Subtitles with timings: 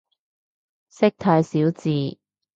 [0.89, 2.17] 識太少字